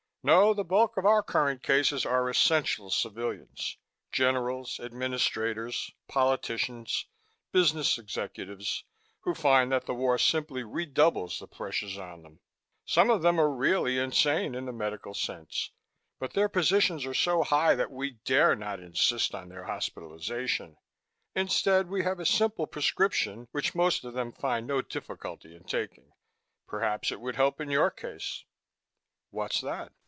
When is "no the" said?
0.23-0.63